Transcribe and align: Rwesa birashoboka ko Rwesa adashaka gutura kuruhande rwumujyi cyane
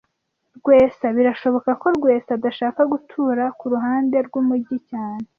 Rwesa 0.57 1.05
birashoboka 1.17 1.71
ko 1.81 1.87
Rwesa 1.97 2.29
adashaka 2.37 2.81
gutura 2.91 3.43
kuruhande 3.59 4.17
rwumujyi 4.27 4.77
cyane 4.89 5.25